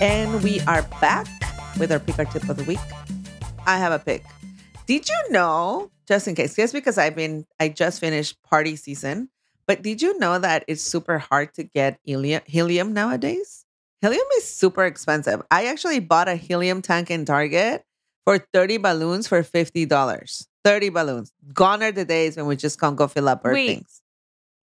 [0.01, 1.27] And we are back
[1.79, 2.79] with our pick our tip of the week.
[3.67, 4.25] I have a pick.
[4.87, 9.29] Did you know, just in case, just because I've been, I just finished party season,
[9.67, 13.67] but did you know that it's super hard to get helium, helium nowadays?
[14.01, 15.43] Helium is super expensive.
[15.51, 17.85] I actually bought a helium tank in Target
[18.25, 20.47] for 30 balloons for $50.
[20.65, 21.33] 30 balloons.
[21.53, 23.67] Gone are the days when we just can't go fill up our Wait.
[23.67, 24.01] things.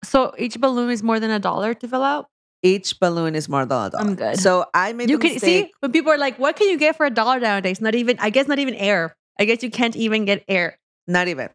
[0.03, 2.27] So each balloon is more than a dollar to fill out?
[2.63, 4.03] Each balloon is more than a dollar.
[4.03, 4.39] I'm good.
[4.39, 5.65] So I made You the can mistake.
[5.67, 7.81] see when people are like, what can you get for a dollar nowadays?
[7.81, 9.15] Not even, I guess, not even air.
[9.37, 10.79] I guess you can't even get air.
[11.05, 11.49] Not even.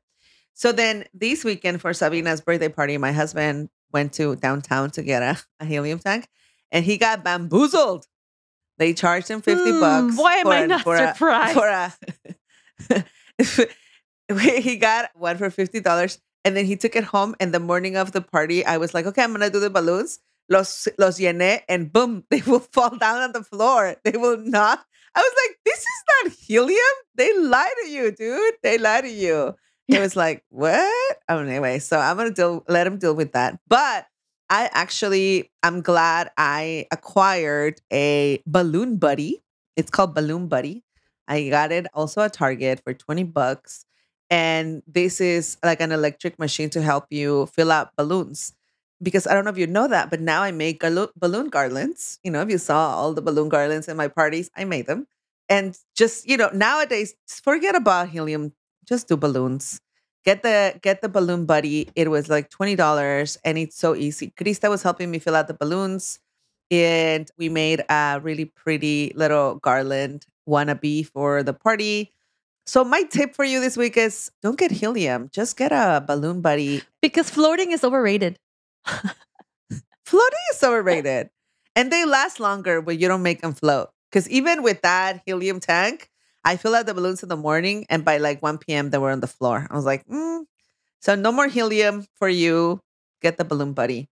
[0.53, 5.23] So then this weekend for Sabina's birthday party, my husband went to downtown to get
[5.23, 6.29] a, a helium tank
[6.71, 8.07] and he got bamboozled.
[8.77, 10.17] They charged him 50 Hmm, bucks.
[10.19, 11.55] why am for I a- not for a- surprised?
[11.55, 13.05] For a,
[14.61, 17.35] he got one for $50 and then he took it home.
[17.41, 19.71] And the morning of the party, I was like, okay, I'm going to do the
[19.71, 20.19] balloons.
[20.49, 23.97] Los, los llené and boom, they will fall down on the floor.
[24.05, 24.81] They will not.
[25.15, 26.97] I was like, this is not helium.
[27.15, 28.55] They lie to you, dude.
[28.63, 29.55] They lie to you.
[29.89, 31.17] It was like, what?
[31.31, 33.59] Oh, anyway, so I'm gonna deal let him deal with that.
[33.67, 34.07] But
[34.51, 39.43] I actually I'm glad I acquired a balloon buddy.
[39.77, 40.85] It's called Balloon Buddy.
[41.29, 43.85] I got it also at Target for 20 bucks.
[44.31, 48.55] And this is like an electric machine to help you fill out balloons.
[49.03, 52.19] Because I don't know if you know that, but now I make balloon garlands.
[52.25, 55.07] You know, if you saw all the balloon garlands in my parties, I made them.
[55.49, 58.53] And just, you know, nowadays, forget about helium
[58.87, 59.81] just do balloons.
[60.25, 61.89] Get the get the balloon buddy.
[61.95, 64.33] It was like twenty dollars, and it's so easy.
[64.37, 66.19] Krista was helping me fill out the balloons,
[66.71, 72.13] and we made a really pretty little garland wannabe for the party.
[72.67, 75.31] So my tip for you this week is don't get helium.
[75.33, 76.83] Just get a balloon buddy.
[77.01, 78.39] Because floating is overrated.
[80.05, 81.31] Floating is overrated,
[81.77, 83.91] and they last longer when you don't make them float.
[84.11, 86.09] Because even with that helium tank,
[86.45, 89.11] I fill out the balloons in the morning, and by like 1 p.m., they were
[89.11, 89.67] on the floor.
[89.71, 90.45] I was like, mm.
[91.01, 92.81] so no more helium for you.
[93.21, 94.09] Get the balloon buddy.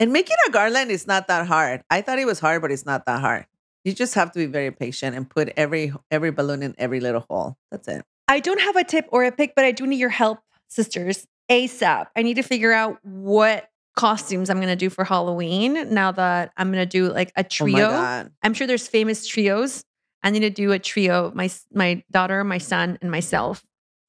[0.00, 1.82] And making a garland is not that hard.
[1.90, 3.46] I thought it was hard, but it's not that hard.
[3.84, 7.24] You just have to be very patient and put every every balloon in every little
[7.30, 7.56] hole.
[7.70, 8.04] That's it.
[8.26, 11.26] I don't have a tip or a pick, but I do need your help, sisters.
[11.48, 12.06] ASAP.
[12.16, 16.52] I need to figure out what costumes I'm going to do for Halloween now that
[16.56, 17.88] I'm going to do like a Oh trio.
[17.90, 18.30] god.
[18.42, 19.84] I'm sure there's famous trios.
[20.22, 23.64] I need to do a trio, my my daughter, my son, and myself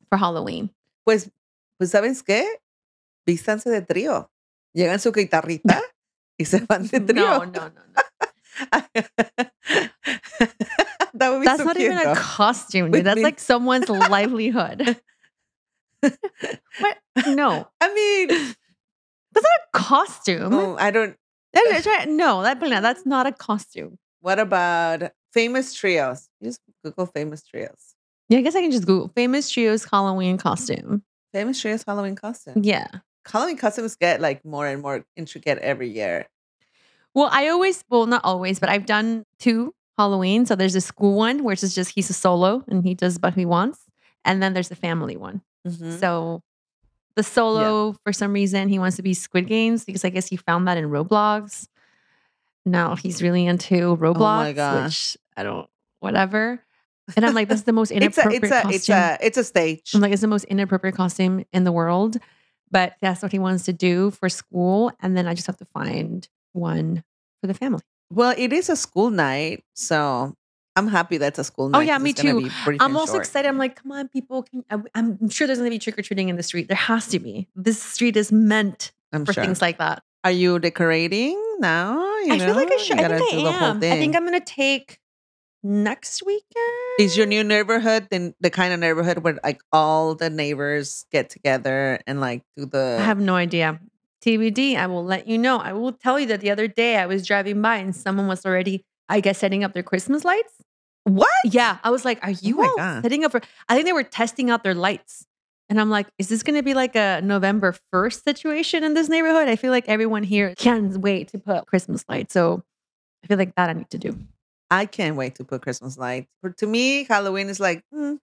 [0.10, 0.70] for Halloween.
[1.06, 1.30] Pues,
[1.80, 2.44] pues ¿sabes qué?
[3.26, 4.30] Vístanse de trío.
[4.76, 5.82] Llegan su guitarrita
[6.40, 7.46] y se van de No, trío.
[7.46, 7.72] no, no, no.
[11.14, 13.06] that would be That's so not even a costume, dude.
[13.06, 13.24] That's me.
[13.24, 14.98] like someone's livelihood.
[16.02, 16.98] what?
[17.28, 18.56] No, I mean,
[19.42, 20.52] that's not a costume.
[20.52, 21.16] no, I don't.
[21.56, 22.08] Right.
[22.08, 23.98] No, that that's not a costume.
[24.22, 26.30] What about famous trios?
[26.44, 27.96] Just Google famous trios.
[28.30, 31.04] Yeah, I guess I can just Google famous trios Halloween costume.
[31.34, 32.62] Famous trios Halloween costume.
[32.64, 32.88] Yeah.
[33.26, 36.28] Halloween costumes get like more and more intricate every year.
[37.14, 40.46] Well, I always, well, not always, but I've done two Halloween.
[40.46, 43.34] So there's a school one, which is just he's a solo and he does what
[43.34, 43.80] he wants.
[44.24, 45.42] And then there's the family one.
[45.68, 46.00] Mhm.
[46.00, 46.42] So
[47.18, 50.38] the solo, for some reason, he wants to be Squid Games because I guess he
[50.38, 51.68] found that in Roblox.
[52.66, 55.14] Now he's really into Roblox, Oh my gosh.
[55.14, 56.64] which I don't, whatever.
[57.16, 58.74] And I'm like, this is the most It's a inappropriate it's a costume.
[58.76, 59.92] it's a it's a stage.
[59.94, 62.18] I'm like, it's the most inappropriate costume in the world.
[62.70, 64.92] But that's what he wants to do for school.
[65.02, 67.04] And then I just have to find one
[67.42, 67.82] for the family.
[68.12, 70.36] Well, it is a school night, so
[70.78, 71.80] I'm happy that's a school oh, night.
[71.80, 72.50] Oh, yeah, me too.
[72.80, 73.26] I'm also short.
[73.26, 73.48] excited.
[73.48, 74.44] I'm like, come on, people.
[74.44, 76.68] Can, I, I'm sure there's going to be trick or treating in the street.
[76.68, 77.48] There has to be.
[77.56, 79.44] This street is meant I'm for sure.
[79.44, 80.04] things like that.
[80.24, 81.98] Are you decorating now?
[82.20, 83.00] You I feel like I should.
[83.00, 83.94] I think I the am.
[83.94, 85.00] I think I'm going to take
[85.64, 87.00] next weekend.
[87.00, 91.30] Is your new neighborhood then the kind of neighborhood where like all the neighbors get
[91.30, 93.80] together and like do the I have no idea.
[94.22, 94.76] TBD.
[94.76, 95.58] I will let you know.
[95.58, 98.46] I will tell you that the other day I was driving by and someone was
[98.46, 100.54] already, I guess, setting up their Christmas lights.
[101.04, 101.30] what?
[101.46, 103.04] Yeah, I was like, "Are you my all God.
[103.04, 105.26] setting up for?" I think they were testing out their lights,
[105.70, 109.08] and I'm like, "Is this going to be like a November first situation in this
[109.10, 112.64] neighborhood?" I feel like everyone here can't wait to put Christmas lights, so
[113.24, 114.18] I feel like that I need to do.
[114.70, 116.28] I can't wait to put Christmas lights.
[116.42, 118.20] For to me, Halloween is like mm,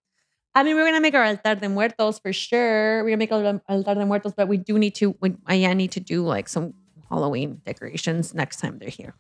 [0.55, 3.03] I mean, we're gonna make our altar de muertos for sure.
[3.03, 5.16] We're gonna make our altar de muertos, but we do need to.
[5.20, 6.74] We, I need to do like some
[7.09, 9.14] Halloween decorations next time they're here.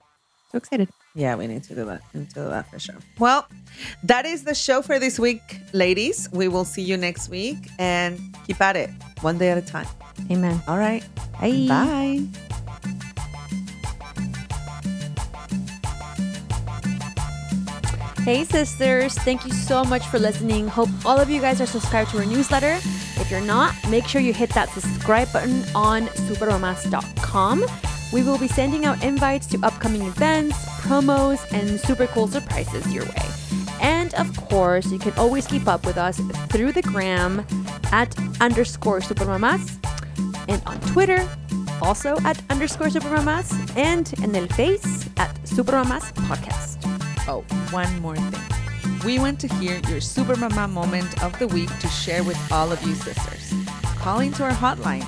[0.54, 0.88] So excited!
[1.16, 2.00] yeah, we need to do that.
[2.12, 2.94] We need to do that for sure.
[3.18, 3.48] Well,
[4.04, 5.42] that is the show for this week,
[5.72, 6.28] ladies.
[6.30, 8.88] We will see you next week and keep at it
[9.20, 9.88] one day at a time.
[10.30, 10.62] Amen.
[10.68, 11.02] All right.
[11.40, 11.66] Bye.
[11.68, 12.26] Bye.
[18.22, 19.18] Hey, sisters.
[19.18, 20.68] Thank you so much for listening.
[20.68, 22.74] Hope all of you guys are subscribed to our newsletter.
[23.20, 27.64] If you're not, make sure you hit that subscribe button on supermamas.com.
[28.14, 33.04] We will be sending out invites to upcoming events, promos, and super cool surprises your
[33.04, 33.26] way.
[33.80, 37.44] And of course, you can always keep up with us through the gram
[37.90, 39.84] at underscore supermamas
[40.46, 41.28] and on Twitter,
[41.82, 46.78] also at underscore supermamas, and in el face at supermamas podcast.
[47.26, 47.42] Oh,
[47.72, 49.02] one more thing.
[49.04, 52.70] We want to hear your super mama moment of the week to share with all
[52.70, 53.52] of you sisters.
[53.98, 55.04] calling to our hotline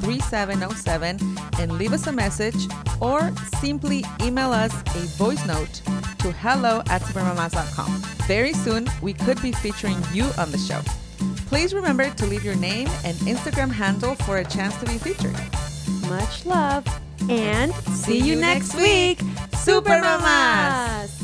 [0.00, 2.68] 424-329-3707 and leave us a message
[3.00, 5.82] or simply email us a voice note
[6.18, 7.90] to hello at supermamas.com.
[8.26, 10.80] Very soon, we could be featuring you on the show.
[11.46, 15.36] Please remember to leave your name and Instagram handle for a chance to be featured.
[16.08, 16.86] Much love
[17.28, 19.20] and See you next week,
[19.54, 21.19] Super Mamas!